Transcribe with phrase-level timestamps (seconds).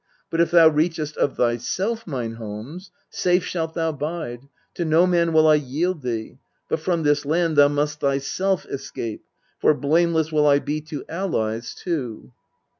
[0.31, 5.31] But if thou readiest of thyself mine homes, Safe shalt thou bide: to no man
[5.31, 6.39] will I yield thee.
[6.67, 9.23] But from this land thou must thyself escape;
[9.59, 12.31] For blameless will I be to allies too.